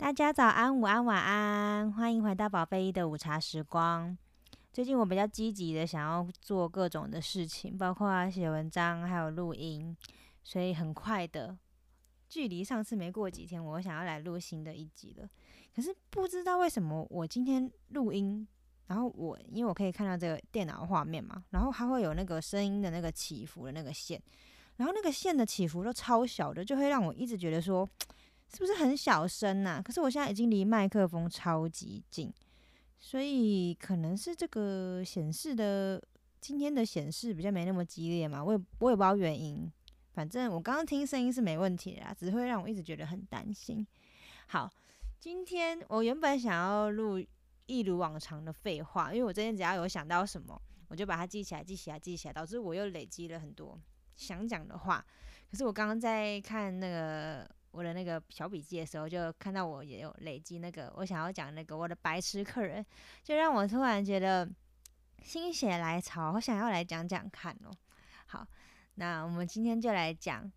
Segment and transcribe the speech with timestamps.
[0.00, 4.16] 大家早安、午安、晚安，欢迎回到宝贝一的午茶时光。
[4.72, 9.94] 最近我比较积极的想要做各种的事情，包括写文章还有录音，
[10.42, 11.54] 所以很快的，
[12.30, 15.28] 距离上次没过几天，我想要来录新的一集了。
[15.76, 18.48] 可是不知道为什么我今天录音，
[18.86, 24.20] 然后我因为我可以看到这个电脑画面嘛，然后它会有那个声音的那个起伏的那个线，
[24.76, 27.86] 然后那个线的起伏都超小的，就会让我一直觉得说。
[28.52, 29.80] 是不是很小声呐？
[29.80, 32.32] 可是我现在已经离麦克风超级近，
[32.98, 36.02] 所以可能是这个显示的
[36.40, 38.42] 今天的显示比较没那么激烈嘛。
[38.42, 39.70] 我也我也不知道原因，
[40.14, 43.86] 反正我刚刚听声音是没问题的，只会让我一直觉得很担心。
[44.48, 44.68] 好，
[45.20, 47.24] 今天我原本想要录
[47.66, 53.78] 一如往常的废话，因为我今天只要有想到什么，我就把它记起来，记起来，记起来，导致我又累积了很多
[54.16, 55.06] 想讲的话。
[55.48, 57.48] 可是我刚刚在看那个。
[57.72, 62.84] 我的那个小笔记的时候，就看到我也有累积那个我想要讲那个我的白痴客人，
[63.22, 64.48] 就让我突然觉得
[65.22, 67.70] 心血来潮，我想要来讲讲看哦。
[68.26, 68.46] 好，
[68.96, 70.50] 那我们今天就来讲，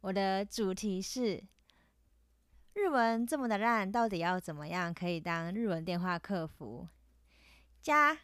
[0.00, 1.42] 我的主题是
[2.74, 6.86] 日文这么的烂，到底要怎么样可以当日文电话客服？
[7.80, 8.16] 加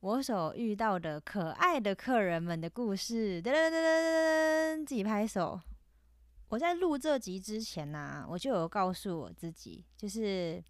[0.00, 5.60] 我所遇到的可爱的客人们的故事，噔噔噔噔噔，自己拍手。
[6.50, 10.60] 我在录这集之前呢，我就有告诉我自己，就是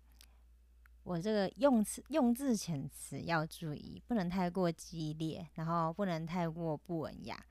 [1.05, 7.43] 我这个用词用字遣词要注意，不能太过激烈，然后不能太过不文雅。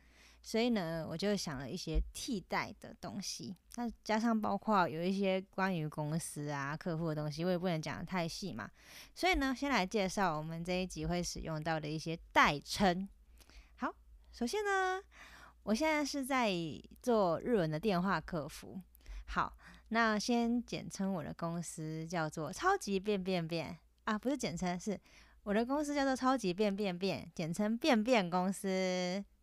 [0.43, 3.55] 所以呢，我就想了一些替代的东西。
[3.77, 8.69] 那加上包括有一些关于公司啊、客户的东西，我也不能讲的太细嘛。
[9.15, 13.09] 所以呢，先来介绍我们这一集会使用到的一些代称。
[13.77, 13.91] 好，
[14.31, 15.01] 首先呢。
[15.63, 16.51] 我现在是在
[17.01, 18.79] 做日文的电话客服。
[19.25, 19.55] 好，
[19.89, 24.99] 那先简称我的公司叫做超级变变变啊，不是简称，是
[25.43, 28.67] 我的公司叫做超级变变变，简称变变公司。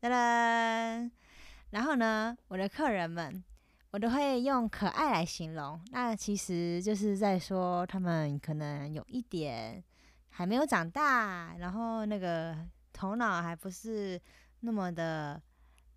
[0.01, 1.11] 噔噔。
[1.71, 3.45] 然后呢，我的客人们，
[3.93, 5.81] 我都会用可爱来形容。
[5.93, 9.83] 那其实就是在说他们可能有一点
[10.31, 12.57] 还没有长大，然后那个
[12.93, 14.21] 头脑还不是
[14.61, 15.41] 那么的。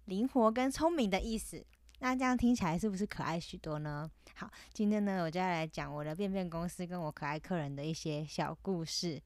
[0.10, 1.64] 灵活跟聪明的意思，
[2.00, 4.10] 那这样听起来是不是可爱许多呢？
[4.34, 9.22] 好，今天呢，我就要来讲我的便便公司跟我可爱客人的一些小故事。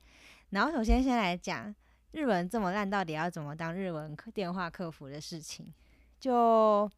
[0.50, 1.74] 然后，首先先来讲
[2.12, 5.74] 日文这么烂，到底要怎么当日文电话客服的事情。
[6.20, 6.92] 就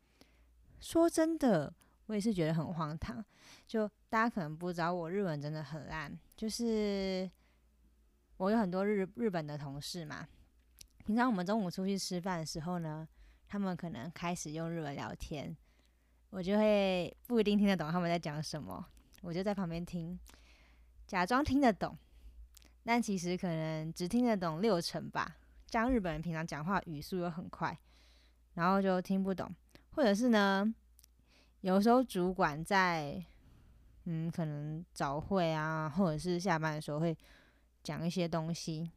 [0.79, 1.71] 说真的，
[2.07, 3.23] 我也是觉得很荒唐。
[3.67, 6.11] 就大家可能不知道，我日文真的很烂。
[6.35, 7.29] 就是
[8.37, 10.27] 我有很多日日本的同事嘛，
[11.05, 13.07] 平常我们中午出去吃饭的时候呢。
[13.47, 15.55] 他们可能开始用日文聊天，
[16.29, 18.85] 我就会不一定听得懂他们在讲什么，
[19.21, 20.19] 我就在旁边听，
[21.07, 21.97] 假装听得懂，
[22.83, 25.37] 但其实可能只听得懂六成吧。
[25.67, 27.77] 像日本人平常讲话语速又很快，
[28.53, 29.53] 然后就听不懂，
[29.91, 30.73] 或者是呢，
[31.61, 33.23] 有时候主管在，
[34.05, 37.17] 嗯，可能早会啊，或者是下班的时候会
[37.83, 38.89] 讲一些东西，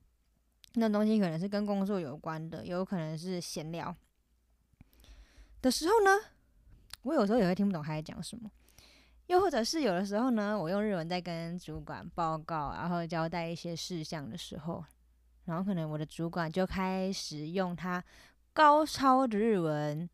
[0.75, 3.95] 那东西可能是跟工作有关的，有可能是闲聊。
[5.61, 6.11] 的时候呢，
[7.03, 8.51] 我有时候也会听不懂他在讲什么，
[9.27, 14.85] 又或者是有的时候呢，我用日文在跟主管报告，然后交代一些事项的时候，
[15.47, 18.03] 然后可能我的主管就开始用他
[18.53, 20.09] 高超的日文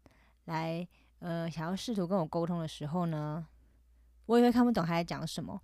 [0.46, 0.86] 来，
[1.18, 3.46] 呃，想要试图跟我沟通的时候呢，
[4.26, 5.60] 我也会看不懂他在讲什么，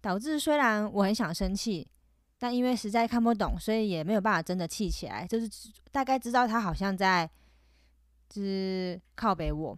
[0.00, 1.88] 导致虽然我很想生气，
[2.36, 5.48] 但因为实在看不懂，所以也没有办法真的气起来，就是
[5.92, 7.30] 大概知道他好像在。
[8.42, 9.76] 是靠北我，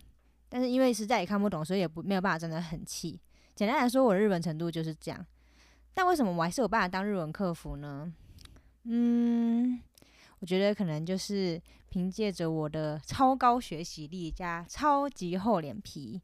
[0.48, 3.20] 但是因为实在也看不懂，所以也不没有办法真的很气。
[3.54, 5.26] 简单来说，我日文程度就是这样。
[5.94, 8.12] 但为什么我还是有办法当日文客服呢？
[8.84, 9.80] 嗯，
[10.40, 16.20] 我觉得可能就是凭借着我的超高学习力加超级厚脸皮。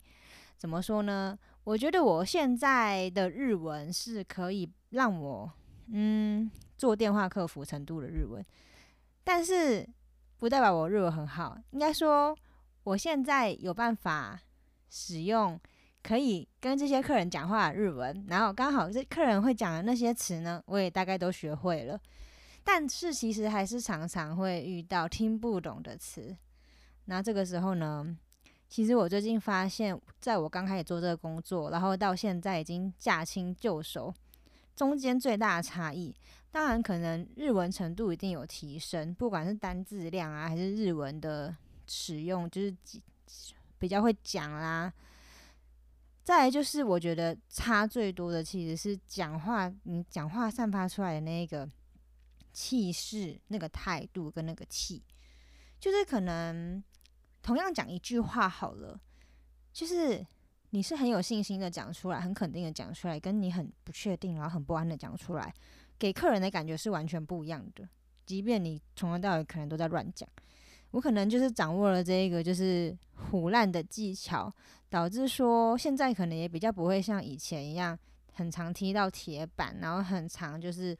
[0.56, 1.38] 怎么说呢？
[1.64, 5.50] 我觉得我现在的日文是可以让我
[5.88, 8.44] 嗯做电话客服程度的日文，
[9.24, 9.88] 但是。
[10.42, 12.36] 不代表我日文很好，应该说
[12.82, 14.36] 我现在有办法
[14.90, 15.56] 使用
[16.02, 21.96] 可以跟这些客人讲话的日文，然后刚好这客人会讲的那些词呢，我也大概都学会了。
[22.64, 26.36] 但是其实还是常常会遇到听不懂的词。
[27.04, 28.04] 那这个时候呢，
[28.68, 34.12] 其实我最近发现，在我刚开始做这个工作，然后到现在已经驾轻就熟，
[34.74, 36.14] 中间最大的差异。
[36.50, 42.76] 当然，可能日文程度一定有提升，不管是单字量啊，还是日文的使用，就是
[43.78, 44.92] 比较会讲啦。
[46.22, 51.68] 再来就是我觉得差最多的其实是讲话，你讲话散发出来的那个
[52.52, 55.02] 气势、那个态度跟那个气，
[55.80, 56.84] 就是可能
[57.42, 59.00] 同样讲一句话好了，
[59.72, 60.24] 就是
[60.74, 65.52] 你是很有信心的讲出来，很肯定的讲出来，跟你很不确定然后很不安的讲出来，
[65.98, 67.86] 给客人的感觉是完全不一样的。
[68.24, 70.26] 即便你从头到尾可能都在乱讲。
[70.92, 74.50] 我可能就是掌握了这一个就是胡烂的技巧，
[74.88, 77.98] 导致说现在可能也比较不会像以前一样，
[78.32, 80.96] 很常踢到铁板，然后很常就是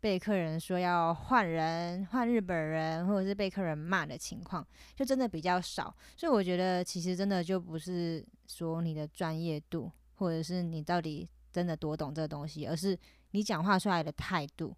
[0.00, 4.66] 被客人说要换人、换日本人，或者是被客人骂的情况，
[4.96, 5.94] 就真的比较少。
[6.16, 12.98] 所以我觉得其实真的就不是说你的专业度，或者是你到底真的多懂这个东西，而是
[13.30, 14.74] 你讲话出来的态度。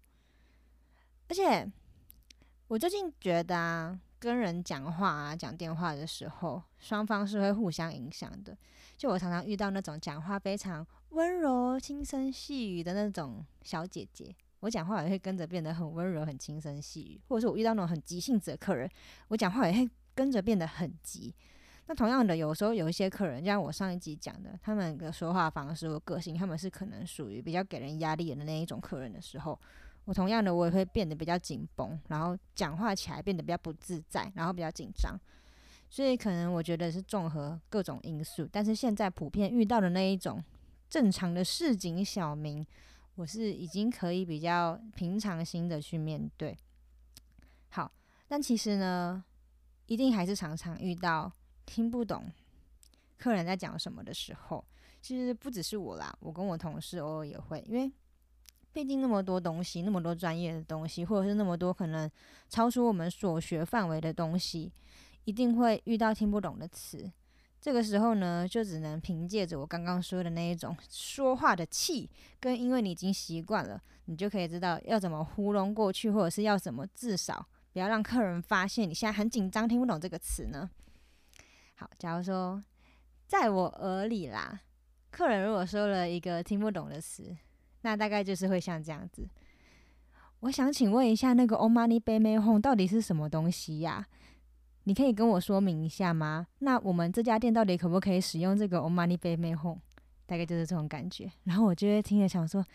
[1.29, 1.65] 而且
[2.67, 3.99] 我最近觉得啊。
[4.23, 8.57] 跟人讲话啊，讲电话的时候，双方是会互相影响的。
[8.95, 18.89] 就我常常遇到那种讲话非常温柔、轻声细语的那种小姐姐，我讲话也会跟着变得很温柔、很轻声细语；或者是我遇到那种很急性子的客人，
[19.27, 21.35] 我讲话也会跟着变得很急。
[21.87, 29.59] 那同样的，有时候有一些客人，就像我上一集讲的，他们的说话方式或个性，他们是可能属于比较给人压力的那一种客人的时候。
[30.05, 35.17] 我同样的，我也会变得比较紧绷，然后讲话起来变得比较不自在，然后比较紧张，
[35.89, 38.47] 所以可能我觉得是综合各种因素。
[38.49, 40.43] 但是现在普遍遇到的那一种
[40.89, 42.65] 正常的市井小民，
[43.15, 46.57] 我是已经可以比较平常心的去面对。
[47.69, 47.91] 好，
[48.27, 49.23] 但其实呢，
[49.87, 51.31] 一定还是常常遇到
[51.65, 52.31] 听不懂
[53.17, 54.63] 客人在讲什么的时候。
[55.01, 57.91] 其实不只是我啦，我跟我同事偶尔也会，因为。
[58.71, 62.09] 毕竟那么多东西，那么多专业的东西，或者是那么多可能
[62.49, 64.73] 超出我们所学范围的东西，
[65.25, 67.07] 一定会遇到听不懂的词。
[67.63, 72.09] 这个时候呢，就只能凭借着我刚刚说的那一种说话的气，
[72.41, 80.69] 跟因为你已经习惯了，你就可以知道要怎么糊弄过去，或者是要怎么至少不要让客人发现你现在很紧张听不懂这个词呢。
[81.75, 82.61] 好，假如说
[83.25, 84.59] 在我耳里啦，
[85.09, 87.33] 客人如果说了一个听不懂的词。
[87.85, 89.27] 那大概就是会像这样子。
[90.39, 94.07] 我想请问一下，那个 Omani Baby Home 到底是什么东西呀？
[94.85, 96.47] 你可以跟我说明一下吗？
[96.59, 99.79] 那我们这家店到底可不可以使用这个 Omani Baby Home？
[100.25, 101.31] 大概就是这种感觉。
[101.43, 102.65] 然后我就会听着想说：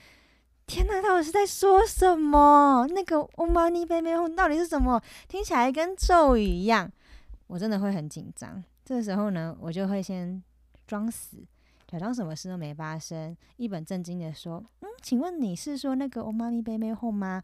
[0.66, 2.86] 天哪，他是在说什么？
[2.90, 5.02] 那个 Omani Baby Home 到底是什么？
[5.28, 6.90] 听起来跟咒语一样。
[7.46, 8.62] 我真的会很紧张。
[8.84, 10.42] 这个时候呢，我就会先
[10.86, 11.38] 装死。
[11.86, 17.42] 假装什么事都没发生，一本正经的说：“嗯，请问你是说那个 o m a m i Baby Home 吗？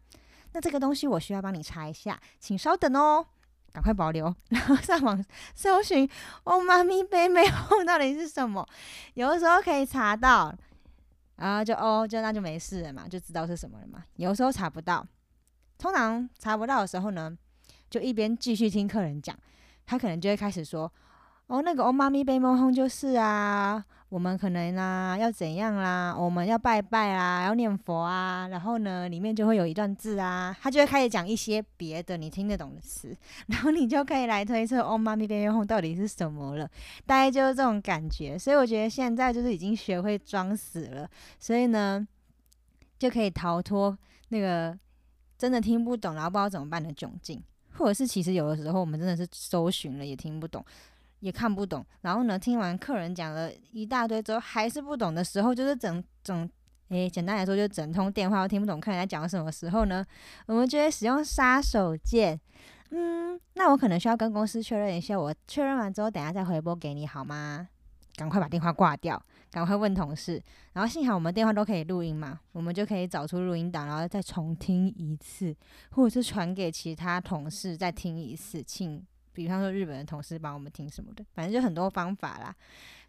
[0.53, 3.25] 那这个东西我需要帮你查一下，请稍等哦，
[3.75, 5.21] 赶快保留， 然后上网
[5.53, 6.09] 搜寻
[6.45, 8.65] o m a m i Baby Home 到底是什么。
[9.15, 10.55] 有的时候可以查到，
[11.35, 14.01] 然后就哦，就那就没事了嘛，就知道是什么了嘛。
[14.15, 15.05] 有时候查不到，
[15.77, 17.37] 通常查不到的时候呢，
[17.89, 19.37] 就一边继续听客人讲，
[19.85, 20.89] 他可能就会开始说。”
[21.47, 23.83] 哦，那个欧妈咪被蒙轰就是啊，
[24.15, 33.13] 我们可能啦要怎样啦，我们要拜拜啦，要念佛啊，然后呢里面就会有一段字啊，他就会开始讲一些别的你听得懂的词，
[33.47, 36.65] 然后你就可以来推测哦妈咪被蒙轰到底是什么了，
[37.05, 38.39] 大概就是这种感觉。
[38.39, 42.07] 所以我觉得现在就是已经学会装死了，所以呢
[42.97, 43.97] 就可以逃脱
[44.29, 44.79] 那个
[45.37, 47.43] 真的听不懂然后不知道怎么办的窘境，
[47.73, 50.63] 或者是其实有的时候我们真的是搜寻了也听不懂。
[51.25, 56.47] 也看不懂，然后呢，听完客人讲了一大堆之后，还是不懂的时候，就是整整，
[56.89, 60.05] 诶，简单来说，就整通电话都听不懂客人在讲什么时候呢？
[60.45, 62.39] 我们就会使用杀手锏，
[62.91, 67.69] 嗯，那我可能需要跟公司确认一下，我确认完之后，等下再回拨给你好吗？
[68.15, 70.39] 赶快把电话挂掉，赶快问同事，
[70.73, 75.55] 然后幸好我们电话都可以录音嘛，我们就可以找出录音档，然后再重听一次，
[75.89, 79.03] 或者是传给其他同事再听一次，请。
[79.35, 82.55] 比方说日本的同事帮我们听什么的，反正就很多方法啦。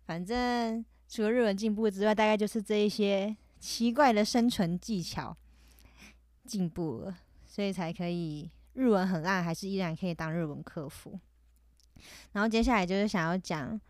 [0.05, 5.37] 反正除了日文进步之外，大概就是这一些奇怪的生存技巧
[6.45, 7.17] 进步了，
[7.47, 11.19] 所以才可以日文很烂，还是依然可以当日文客服。
[12.33, 13.81] 然后接下来就是想要讲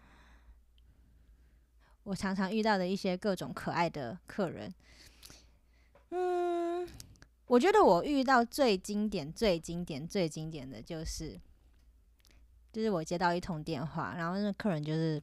[2.05, 4.73] 我常常遇到的一些各种可爱的客人。
[6.11, 6.87] 嗯，
[7.47, 11.41] 我觉得我遇到最经典、最经典、最经典的就是。
[12.77, 15.19] 就是我接到一通电话，然后那客人就是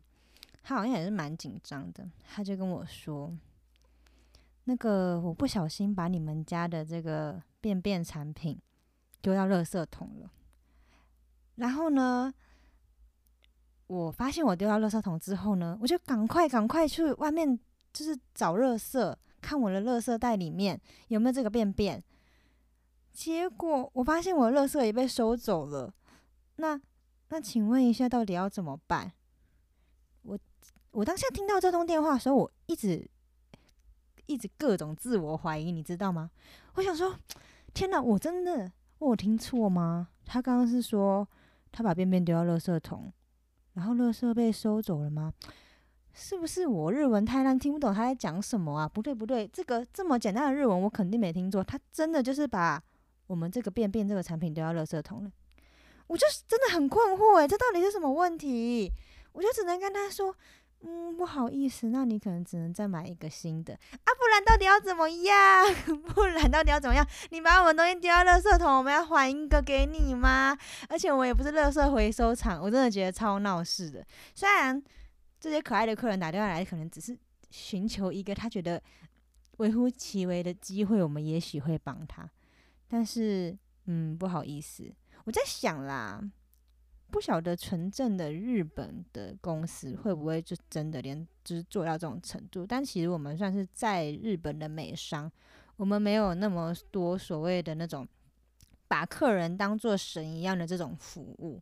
[0.63, 3.31] 他好像也是蛮紧张的，他就跟我说
[4.65, 8.59] ：“那个我不小心把你们家的这个便便产品
[9.21, 10.31] 丢到垃圾桶了。”
[11.57, 12.33] 然后呢，
[13.85, 17.55] 我发现我丢到垃圾桶之后呢，我就赶快赶快去外面，
[17.91, 22.03] 就是找垃圾，看我的垃圾袋里面有没有这个便便。
[23.11, 25.93] 结果我发现我的垃圾也被收走了。
[26.55, 26.81] 那
[27.33, 29.11] 那请问一下，到底要怎么办？
[30.21, 30.37] 我
[30.91, 33.09] 我当下听到这通电话的时候，我一直
[34.27, 36.29] 一直各种自我怀疑，你知道吗？
[36.75, 37.17] 我想说，
[37.73, 40.09] 天哪，我真的我听错吗？
[40.23, 41.27] 他刚刚是说
[41.71, 43.11] 他把便便丢到垃圾桶。
[43.73, 45.33] 然后垃圾被收走了吗？
[46.13, 48.87] 是不是我日文太烂，听不懂他在讲什么啊？
[48.87, 51.63] 不对不对，这个这么简单的日文我肯定没听错。
[51.63, 52.79] 他真的就是把
[53.25, 55.31] 我们这个便便这个产品丢到垃圾桶了。
[56.07, 58.91] 我就是真的很困惑诶，这到底是什么问题？
[59.31, 60.35] 我就只能跟他说。
[60.85, 65.65] 嗯，不好意思，那你可能只能再买一个新的啊，不然到底要怎么样？
[66.13, 67.07] 不然到底要怎么样？
[67.29, 70.57] 你把我们东西丢到垃圾桶，我们要还一个给你吗？
[70.89, 74.05] 而且我也不是垃圾回收厂，我真的觉得超闹事的。
[74.35, 74.83] 虽然
[75.39, 77.17] 这些可爱的客人打电话来，可能只是
[77.49, 78.83] 寻求一个他觉得
[79.59, 82.29] 微乎其微的机会，我们也许会帮他，
[82.89, 84.91] 但是嗯，不好意思，
[85.23, 86.23] 我在想啦。
[87.11, 92.65] 不晓得纯正的日本的公司会不会就真的连就是做到这种程度？
[92.65, 95.31] 但其实我们算是在日本的美商，
[95.75, 98.07] 我们没有那么多所谓的那种
[98.87, 101.61] 把客人当做神一样的这种服务。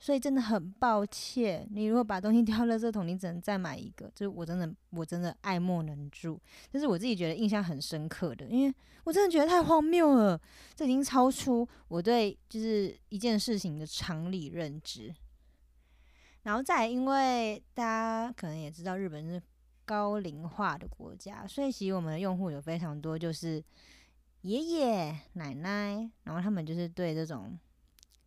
[0.00, 4.08] 所以真的很抱歉，你如果把东西 丢到垃圾桶，你只能再买一个。
[4.14, 6.40] 就是我真的，我真的爱莫能助。
[6.70, 10.40] 这是我自己觉得印象很深刻的，因为我真的觉得太荒谬了，
[10.76, 15.12] 这已经超出我对就是一件事情的常理认知。
[16.44, 19.42] 然后再因为大家可能也知道，日本是
[19.84, 23.60] 高龄化的国家，所以其实我们的用户有非常多就是
[24.42, 27.58] 爷爷奶奶，然后他们就是对这种。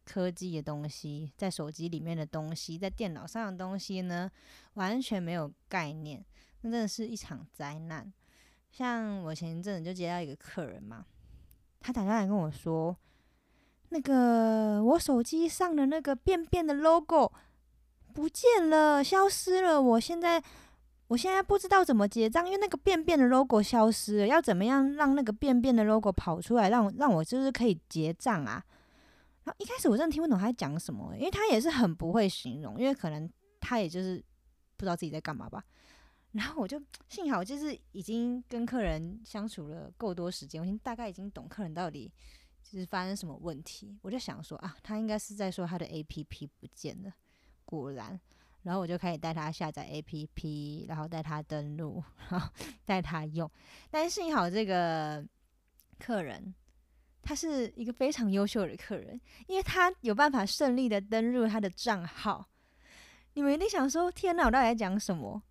[0.05, 4.29] 科技的东西，在手机里面的东西，在电脑上的东西呢，
[4.73, 6.23] 完全没有概念，
[6.61, 8.11] 那真的是一场灾难。
[8.71, 11.05] 像我前一阵子就接到一个客人嘛，
[11.79, 12.95] 他打电话来跟我说，
[13.89, 17.31] 那个我手机上的那个便便的 logo
[18.13, 19.81] 不见了，消失了。
[19.81, 20.41] 我现在
[21.07, 28.63] 我现在不知道怎么结账，因为那个便便的 logo 消失了，要怎么样让那个便便的 logo 跑出来，让让我就是可以结账啊？
[29.43, 33.27] 然后一开始我真的听不懂他在讲什么，因为他也是很不会形容，因为可能
[33.59, 34.23] 他也就是
[34.77, 35.63] 不知道自己在干嘛吧。
[36.33, 42.09] 然后我就幸好就是已经跟客人相处了够多时间，我已经大概已经懂客人到底
[42.63, 43.97] 就是发生什么问题。
[44.01, 47.11] 我就想说啊，他应该是在说他的 A P P 不见了。
[47.65, 48.17] 果然，
[48.61, 52.49] 然后我就开始带他下载 A P P，然后带他登录，然后
[52.85, 53.49] 带他用。
[53.89, 55.25] 但是幸好这个
[55.99, 56.53] 客人。
[57.21, 62.47] 他是一个非常优秀的客人，因为他有办法顺利的登入他的账号。
[63.33, 65.41] 你们一定想说：“天哪，我到底在讲什么？”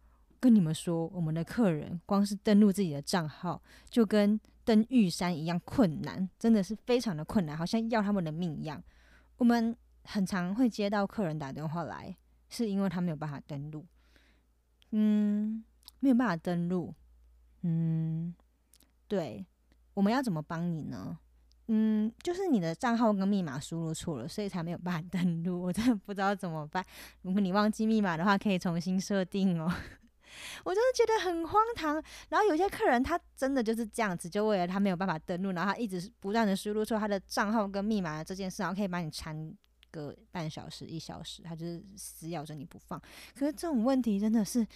[0.40, 8.82] 跟你们说，我们的客人光是登录自己的账号，就跟登玉山一样困难，真的是非常的困难，好像要他们的命一样。
[9.36, 12.16] 我们很常会接到客人打电话来，
[12.48, 13.86] 是因为他没有办法登录。
[14.92, 15.62] 嗯，
[16.00, 16.94] 没有办法登录。
[17.62, 18.34] 嗯，
[19.08, 19.44] 对，
[19.94, 21.18] 我们要怎么帮你呢？
[21.72, 25.62] 嗯，就是你的账号跟密码输入错了，所以才没有办法登录。
[25.62, 26.84] 我真的不知道怎么办。
[27.22, 29.72] 如果你忘记密码的话，可以重新设定哦。
[30.64, 32.02] 我真的觉得很荒唐。
[32.28, 39.54] 然后有些客人他真的就是这样子，就为了他没有办法登录，然后他一直不断的输入错他的账号跟密码这件事，然后可以把你缠
[39.92, 43.00] 个半小时一小时，他就是死咬着你不放。
[43.32, 44.66] 可是这种问题真的是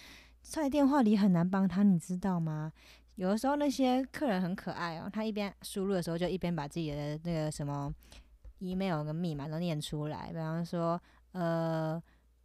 [0.41, 2.71] 在电话里很难帮他，你知道吗？
[3.15, 7.93] 有的时候那些客人很可爱哦，他一边输入的时候就一边把自己的那个什么
[8.59, 12.01] email 跟密码都念出来，比方说呃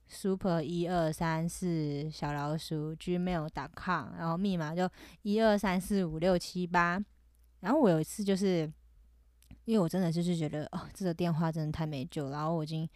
[0.08, 4.88] super 一二三四小老鼠 gmail.com，然后密码就
[5.22, 7.00] 一二三四五六七八。
[7.60, 8.60] 然后我有一次就是
[9.64, 12.88] 因为我真的就是觉得哦这个电话真的太没救，然后我已经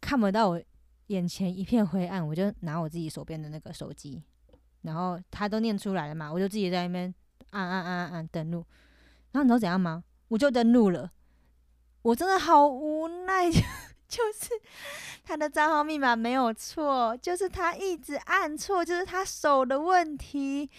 [0.00, 0.62] 看不到我
[1.06, 4.22] 眼前一片灰暗，我就拿我自己手边的那个手机。
[4.82, 7.14] 然后他都念出来了嘛，我就自己在那边
[7.50, 8.64] 按按按按按登录，
[9.32, 10.04] 然后你知道怎样吗？
[10.28, 11.10] 我就登录了，
[12.02, 13.50] 我真的好无奈，
[14.08, 14.50] 就是
[15.24, 20.70] 他的账号密码没有错，就是他一直按错，就是他手的问题。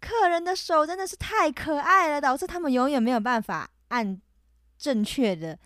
[0.00, 4.18] 客人的手真的是太可爱了，导致他们永远没有办法按
[4.78, 5.58] 正确的，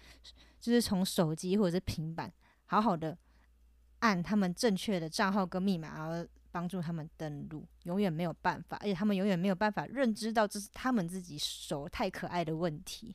[0.61, 2.33] 就是从手机或者是平板
[2.67, 3.17] 好好的
[4.01, 6.09] 按他们正确的账号跟密码，
[6.55, 13.13] 帮助他们登录，永远没有办法，而且他们永远没有办法认知到这是他们自己手太可爱的问题。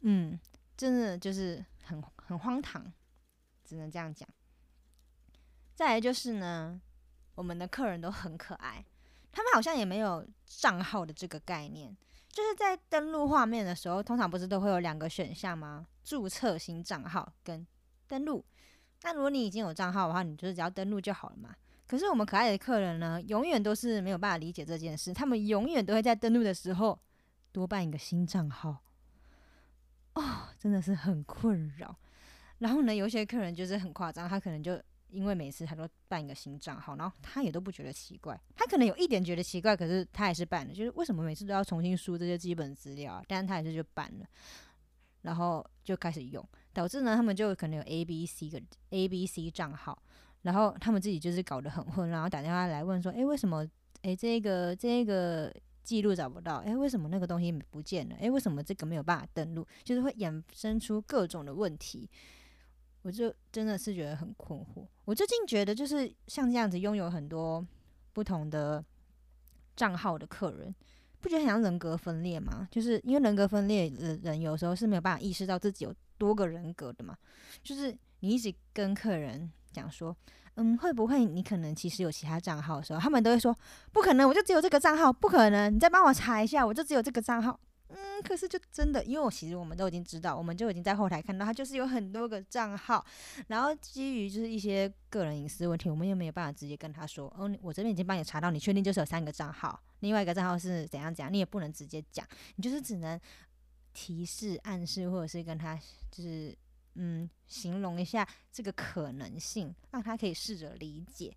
[0.00, 0.36] 嗯，
[0.76, 2.92] 真的就是很很荒唐，
[3.62, 4.28] 只能这样讲。
[5.72, 6.80] 再来就是呢，
[7.36, 8.84] 我们的客人都很可爱，
[9.30, 11.96] 他们好像也没有账号的这个概念，
[12.28, 15.86] 就是在登录画面的时候，通常不是都会有两个选项吗？
[16.02, 17.64] 注册新账号跟
[18.08, 18.44] 登录。
[19.02, 21.54] 那如果你已经有账号的话，你就是只要登录就好了嘛。
[21.86, 26.98] 可是我们可爱的客人呢，永远都是没有办法理解这件事，他们永远都会在登录的时候
[27.52, 28.82] 多办一个新账号。
[30.14, 31.96] 哦，真的是很困扰。
[32.58, 38.40] 然后呢，有些客人就是很夸张，他可能就因为每次他都办一个新账号，然后他也都不觉得奇怪。
[38.56, 40.72] 他可能有一点觉得奇怪，可是他还是办了。
[40.72, 43.22] 就是为什么每次都要重新输这些基本资料？
[43.28, 44.26] 但是他还是就办了，
[45.22, 50.00] 然后就开始用，导致呢，他们就可能有 A、B、C 个 A、B、C 账号，
[50.44, 53.68] 然后他们自己就是搞得很混，然后打电话来问说：“诶，为什么？
[54.02, 55.52] 诶，这个这个。”
[55.84, 58.16] 记录找不到，诶，为什么那个东西不见了？
[58.16, 59.66] 诶，为什么这个没有办法登录？
[59.82, 62.08] 就是会衍生出各种的问题，
[63.02, 64.86] 我就真的是觉得很困惑。
[65.04, 67.62] 我最近觉得，就是像这样子拥有很多
[68.14, 68.82] 不同的
[69.76, 70.74] 账号的客人，
[71.20, 72.66] 不觉得很像人格分裂吗？
[72.70, 77.14] 就是因为人格分裂的人有时候是没有办法意识到自己有多个人格的嘛。
[77.62, 80.16] 就是你一直跟客人讲说。
[80.56, 83.52] 嗯，会不会你可能其实有其他账号的时候，他们都会说
[83.90, 87.58] 不可能，我就只有这个账号，不可能，你再帮我查一下，我就只有这个账号。
[87.88, 93.04] 嗯，可是就真的，因为我其实我们都已经知道，我们就已经在后台看到他就是有很多个账号，
[93.48, 103.18] 然后基于就是一些个人隐私问题，我们又没有办法直接跟他说，哦，我这边已经帮你查到，你确定就是有三个账号，另外一个账号是怎样怎样，你也不能直接讲，你就是只能
[103.92, 105.76] 提示、暗示，或者是跟他
[106.12, 106.56] 就是。
[106.94, 111.36] 嗯，形容一下这个可能性，让他可以试着理解。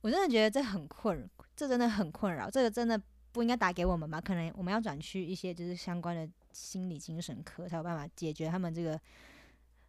[0.00, 2.50] 我真的觉得这很困，这真的很困扰。
[2.50, 3.00] 这个真的
[3.32, 4.20] 不应该打给我们吧？
[4.20, 9.00] 可能我们要转去一些就是相关的心理精神科，才有办法解决他们这个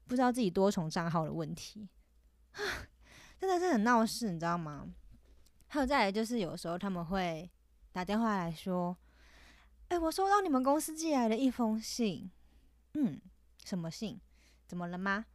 [0.08, 1.88] 不知道自己多重账号的问题！
[3.38, 4.88] 真的是很闹事，你知道吗？
[5.68, 7.50] 还有再来就是有时候他们会
[7.92, 8.96] 打电话来说
[9.90, 12.32] ：“哎，我收到你们公司寄来的一封信。”
[12.96, 13.20] 嗯，
[13.66, 14.18] 什么信？
[14.68, 15.26] 怎么了吗？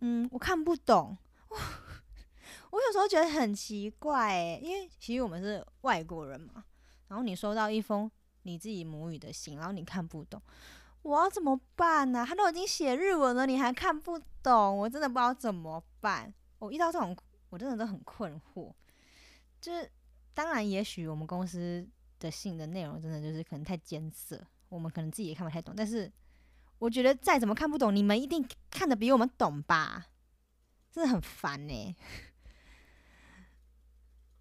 [0.00, 1.16] 嗯，我看不懂。
[2.70, 6.64] 我有时候觉得很奇怪诶，因为其实我们是外国人嘛。
[7.08, 8.10] 然后你收到一封
[8.42, 10.40] 你自己母语的信，然后你看不懂，
[11.02, 12.24] 我要怎么办呢？
[12.26, 16.32] 他都已经写日文了，你还看不懂，我真的不知道怎么办。
[16.58, 17.14] 我遇到这种，
[17.50, 18.72] 我真的都很困惑。
[19.60, 19.88] 就是
[20.32, 21.86] 当然，也许我们公司
[22.18, 26.10] 的信的内容真的就是可能太艰涩，我们可能自己也看不太懂，但是。
[26.82, 30.06] 我觉得再怎么看不懂，你们一定看得比我们懂吧？
[30.90, 31.96] 真的很烦呢。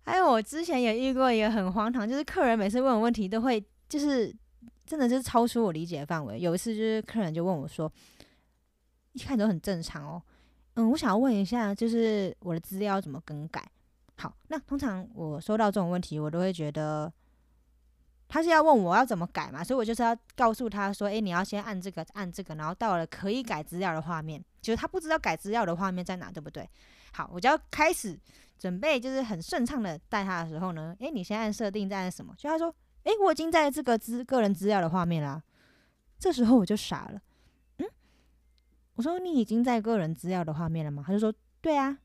[0.04, 4.36] 还有我之前也遇过一个很荒唐，就是客人每次问我问题都会，就是
[4.88, 6.40] 真的就是超出我理解的范围。
[6.40, 7.92] 有一次就是客人就问我说，
[9.14, 10.24] 一看都很正常哦，
[10.74, 13.64] 嗯，我想要问一下，就是我的资料怎么更改？
[14.18, 17.14] 好，那通常我收到这种问题，我都会觉得。
[18.34, 26.66] 他是要问我要怎么改嘛，所以我就是要告诉他说：“诶，你要先按这个，按这个，然后到了可以改资料的画面，就是他不知道改资料的画面在哪，对不对？
[27.12, 28.18] 好，我就要开始
[28.58, 32.34] 准备，就是很顺畅的带他的时候呢，诶，你先按设定，再按什么？
[32.38, 35.44] 就他说：诶，我已经在这个资个人资料的画面啦。
[36.18, 37.22] 这时候我就傻了，
[37.80, 37.86] 嗯，
[38.96, 41.04] 我说你已经在个人资料的画面了吗？
[41.06, 41.98] 他就说：对啊。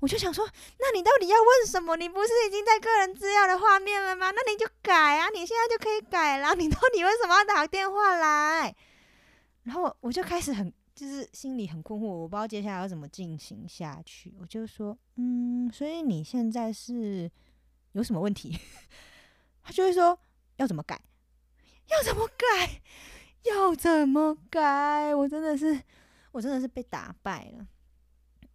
[0.00, 1.96] 我就想说，那你到底要问什么？
[1.96, 4.30] 你不是已经在个人资料的画面了吗？
[4.30, 5.28] 那你就改啊！
[5.30, 6.54] 你现在就可以改了。
[6.54, 8.74] 你到底为什么要打电话来？
[9.64, 14.34] 然后我就开始很，就是心里很困惑，我不知道接下来要怎么进行下去。
[14.40, 17.30] 我就说，嗯，所以你现在是
[17.92, 18.58] 有什么问题？
[19.62, 20.18] 他就会说
[20.56, 21.00] 要怎么改？
[21.88, 22.80] 要怎么改？
[23.44, 25.14] 要怎么改？
[25.14, 25.80] 我真的是，
[26.32, 27.66] 我真的是被打败了。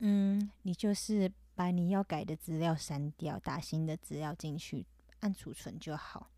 [0.05, 4.85] 嗯，你就是把你要改的资料删掉，打新的资料进去，
[5.21, 6.29] 按储存就好。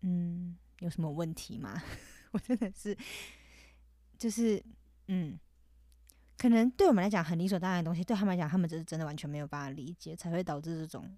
[0.00, 1.80] 嗯，有什么问题吗？
[2.32, 2.96] 我真的是，
[4.18, 4.60] 就是
[5.06, 5.38] 嗯，
[6.36, 11.16] 可能对我们来讲很理所当然的东西，对他们来讲，他们只是真的完全没有办法理解，才会导致这种，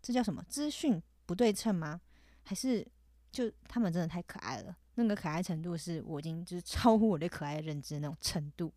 [0.00, 2.00] 这叫什么资讯不对称吗？
[2.44, 2.86] 还是
[3.32, 4.76] 就他们真的太可爱了？
[4.94, 8.72] 那个可爱程度是我已经就是超乎我对可爱的认知的那种程度。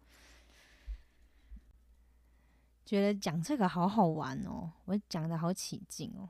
[2.87, 6.29] 觉得讲这个好好玩哦，我讲的好起劲哦。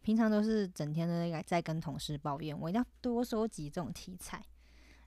[0.00, 4.44] 平常都是整天都在跟同事抱怨，我一定要多收集这种题材。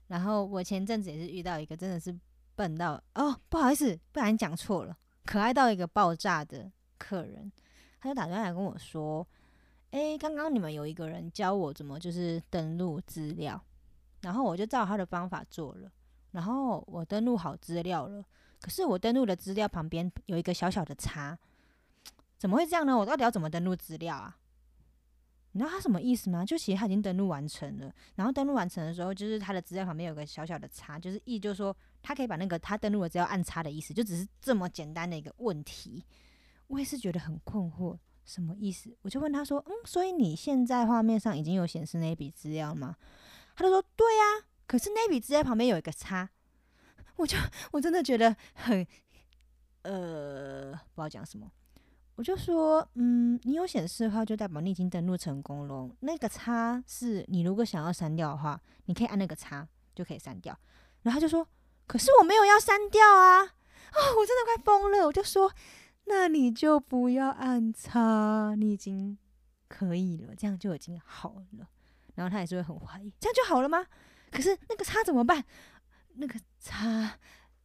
[0.06, 2.18] 然后我前阵子也是遇到一个真的是
[2.54, 7.52] 笨到哦，不好意思，不然讲错了，可爱到一个爆炸的客人，
[8.00, 9.26] 他就打电话来跟我说
[9.92, 13.62] ：“诶，刚刚你们有一个人教我怎么就是登录资料，
[14.22, 15.92] 然后我就照他的方法做了，
[16.30, 18.24] 然后我登录好资料了。”
[18.60, 21.38] 可是我登录的资料旁边有一个小小的叉，
[22.38, 22.96] 怎么会这样呢？
[22.96, 24.38] 我到底要怎么登录资料啊？
[25.52, 26.44] 你知道他什么意思吗？
[26.44, 36.04] 就其实他已经登录完成了，然后登录完成的时候，就是他的资料旁边有个小小的叉，就是意就是说他可以把那个他登录的资料按叉的意思，就只是这么简单的一个问题。
[36.66, 38.94] 我也是觉得很困惑，什么意思？
[39.00, 42.96] 我就问他说：“嗯，所以你现在画面上已经有显示那笔资料吗？”
[43.56, 46.28] 他就说：“对呀，可是那笔资料旁边有一个叉。”
[47.16, 47.36] 我就
[47.72, 48.86] 我真的觉得很
[49.82, 51.50] 呃，不知道讲什么。
[52.16, 55.90] 我就说，嗯，你有显示的话，就代表你已经登录成功了。
[56.00, 60.58] 那个叉是你如果想要删掉的话，你可以按那个叉就可以删掉。
[61.02, 61.46] 然后他就说，
[61.86, 63.42] 可是我没有要删掉啊！
[63.42, 65.06] 啊，我真的快疯了。
[65.06, 65.52] 我就说，
[66.06, 69.18] 那你就不要按叉，你已经
[69.68, 71.68] 可以了，这样就已经好了。
[72.14, 73.86] 然后他也是会很怀疑，这样就好了吗？
[74.32, 75.44] 可是那个叉怎么办？
[76.16, 77.18] 那个叉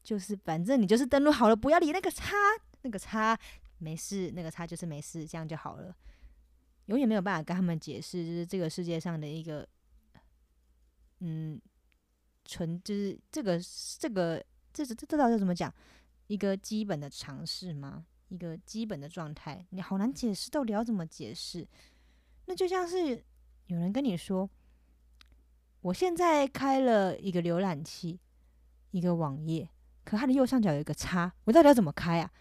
[0.04, 2.36] 就是反正你就是登录好了，不要理那个叉，
[2.82, 3.38] 那个叉。
[3.84, 5.96] 没事，那个叉就是没事，这样就好了。
[6.86, 9.68] 永远没有办法跟他们解释，就是这个世界上的一个，
[11.18, 11.60] 嗯，
[12.46, 13.60] 纯就是这个
[13.98, 15.74] 这个这这这到底怎么讲？
[16.28, 18.06] 一个基本的常识吗？
[18.28, 21.68] 一个基本的状态，你好难解释，到底要怎么解释？
[22.46, 23.24] 那就像是
[23.66, 24.48] 有人跟你说，
[25.82, 28.20] 我现在开了一个浏览器，
[28.92, 29.68] 一个网页，
[30.04, 32.32] 可它的右上角有一个叉，我到底要怎么开啊？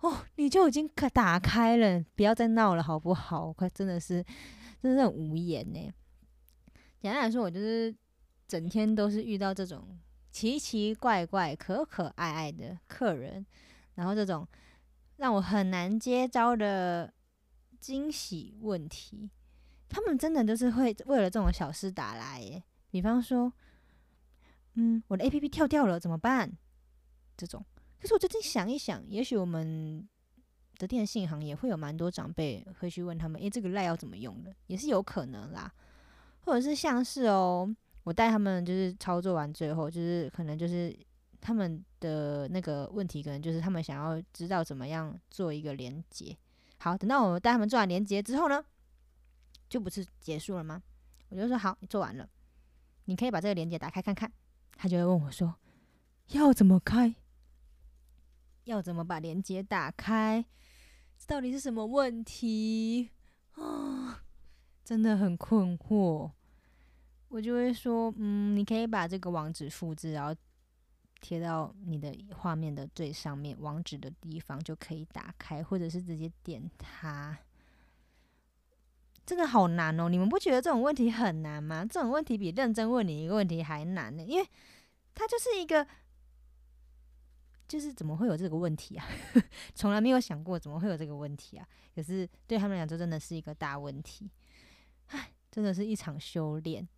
[0.00, 3.52] 哦，你就已经可打开了，不要再闹了，好不好？
[3.52, 4.24] 快真的是，
[4.82, 5.92] 真的很无言呢。
[7.00, 7.94] 简单来说，我就是
[8.48, 9.98] 整天都是遇到这种
[10.30, 13.44] 奇奇怪怪、可可爱爱的客人，
[13.94, 14.46] 然后这种
[15.16, 17.12] 让我很难接招的
[17.78, 19.30] 惊喜问题，
[19.88, 22.62] 他们真的都是会为了这种小事打来耶。
[22.90, 23.52] 比方说，
[24.74, 26.50] 嗯，我的 A P P 跳掉了，怎么办？
[27.36, 27.64] 这种。
[28.00, 30.08] 可是我最近想一想，也许我们
[30.78, 35.70] 的电信行业会有蛮多长辈会去问他们：“诶，这个赖要怎么用的？”也是有可能啦。
[36.42, 37.68] 或者是像是哦，
[38.04, 40.96] 我带他们就是操作完最后，就是可能就是
[41.40, 46.34] 他们的那个问题，可能就是他们想要知道怎么样做一个连接。
[46.78, 48.64] 好，等到我带他们做完连接之后呢，
[49.68, 50.82] 就不是结束了吗？
[51.28, 52.26] 我就说：“好，你做完了，
[53.04, 54.32] 你可以把这个连接打开看看。”
[54.82, 55.56] 他就会问我说
[56.32, 57.14] ：“要怎么开？”
[58.64, 60.42] 要怎么把连接打开？
[61.26, 63.10] 到底是什么问题
[63.56, 64.24] 啊？
[64.82, 66.30] 真的很困惑。
[67.28, 70.34] 我就会说，嗯，你可以把这个网址复制，然后
[71.20, 77.38] 贴到你的画面的最上面，网址的地方就可以打开，或者是直接点它。
[79.26, 80.08] 真的好难哦！
[80.08, 81.84] 你们不觉得这种问题很难吗？
[81.84, 84.48] 这种问题比认真问你一个问题还难呢，因为
[85.14, 85.86] 它就是一个。
[87.68, 89.06] 就是怎么会有这个问题啊？
[89.76, 91.64] 从来没有想过怎么会有这个问题啊！
[91.94, 94.28] 可是对他们来说，真的是一个大问题。
[95.06, 96.88] 唉，真的是一场修炼。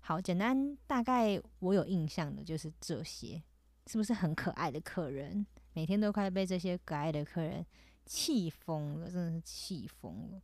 [0.00, 3.42] 好，简单大概我有印象的就是这些，
[3.86, 5.46] 是不是很可爱的客人？
[5.74, 7.66] 每天都快被这些可爱的客人
[8.06, 10.40] 气疯了，真的是气疯了。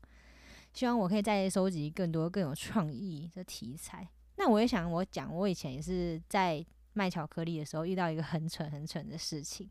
[0.78, 4.08] 希望我可以再收集更多更有创意的题材。
[4.36, 6.64] 那我也想我讲，我以前也是在。
[6.94, 9.70] 卖巧克力的时候遇到一个很蠢很蠢的事情，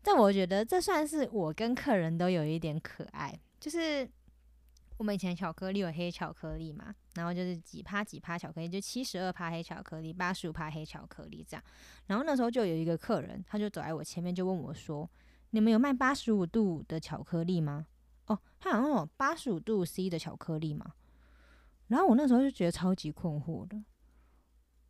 [0.00, 3.36] 但我觉得这算是我跟客人都有一点可爱。
[3.58, 4.08] 就是
[4.96, 11.64] 我们以前巧克力有黑巧克力嘛，然后就是几趴几趴巧克力，就七十二趴黑巧克力，八十五趴黑巧克力这样。
[12.06, 15.10] 然后那时候就有一个客人，他就走在我前面就问我说
[15.50, 17.86] ：“你们有卖八十五度的巧克力吗？”
[18.26, 20.92] 哦，他好像有八十五度 C 的巧克力嘛。
[21.88, 23.82] 然后我那时候就觉得超级困惑的。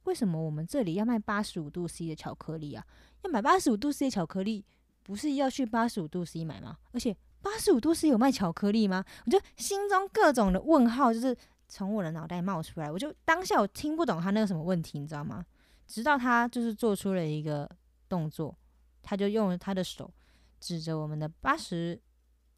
[0.04, 2.86] 为什么我们这里要卖八十五度 C 的巧克力啊？
[3.22, 4.64] 要买八十五度 C 的巧克力，
[5.02, 6.76] 不是要去八十五度 C 买吗？
[6.92, 9.04] 而且八十五度 C 有卖巧克力吗？
[9.24, 11.36] 我就心中各种的问号，就是
[11.68, 12.90] 从我的脑袋冒出来。
[12.90, 15.44] 我就当下我听不懂他那个什么问题，你知道吗？
[15.86, 17.70] 直到他就是做出了一个
[18.08, 18.56] 动作，
[19.02, 20.12] 他就用他的手
[20.60, 22.00] 指着我们的八十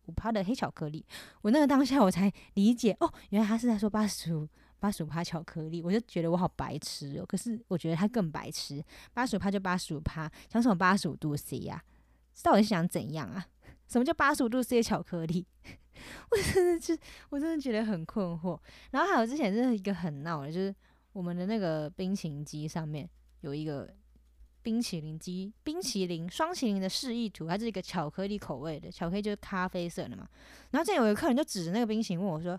[0.06, 1.04] 五趴的黑巧克力，
[1.42, 4.48] 我那个当下我才理解哦，原来他是在说八十五。
[4.82, 7.24] 八十五趴巧克力，我就觉得我好白痴哦。
[7.24, 8.84] 可是我觉得他更白痴，
[9.14, 11.80] 八十五趴就八十五趴，讲什么八十五度 C 呀？
[12.42, 13.46] 到底是想怎样啊？
[13.86, 15.46] 什么叫八十五度 C 的巧克力？
[16.32, 16.98] 我真的是，
[17.30, 18.58] 我真的觉得很困惑。
[18.90, 20.74] 然后还有之前是一个很闹的，就是
[21.12, 23.08] 我们的那个冰淇淋机上面
[23.42, 23.88] 有一个
[24.62, 30.28] 冰淇淋机，冰淇淋双淇淋的示意图，它是一个巧克力口味的，巧克力就是咖啡色的嘛。
[30.70, 32.58] 然后这有一个客人就指着那个冰淇淋问我说。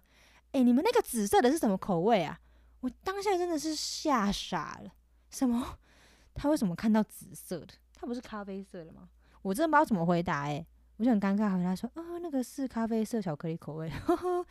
[0.51, 2.39] 哎，你们那个紫色的是什么口味啊？
[2.81, 4.93] 我当下真的是吓傻了。
[5.31, 5.79] 什么？
[6.35, 7.73] 他为什么看到紫色的？
[7.95, 9.09] 它不是咖啡色的吗？
[9.41, 10.41] 我真的不知道怎么回答。
[10.41, 10.63] 哎，
[10.97, 14.45] 我就很尴尬，回答说：“哦，那个是咖啡色巧克力口味。”呵 呵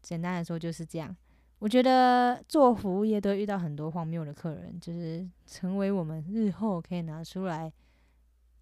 [0.00, 1.16] 简单的说就是这样。
[1.62, 7.72] 我觉得做服务业都遇到很多荒谬的客人，就是成为我们日后可以拿出来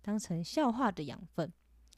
[0.02, 1.50] 当成笑话的养分。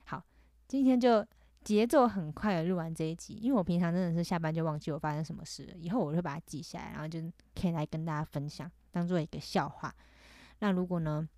[0.04, 0.22] 好，
[0.68, 1.26] 今天就
[1.64, 7.20] 节奏很快的录完这一集，因为我平常真的是下班就忘记我发生什么事了，以后我会把它记下来，然后就
[7.60, 9.92] 可以来跟大家分享，当做一个笑话。
[10.60, 11.28] 那如果呢，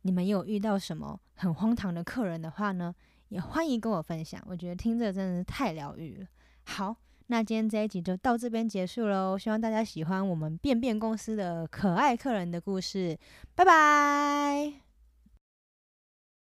[0.00, 2.94] 你们有遇到什么很荒唐的客人的话呢，
[3.28, 4.42] 也欢迎跟我分享。
[4.46, 6.26] 我觉得听这真的是太疗愈了。
[6.64, 6.96] 好。
[7.28, 13.18] 那今天这一集就到这边结束喽，希望大家喜欢我们便便公司的可爱客人的故事，
[13.54, 14.85] 拜拜。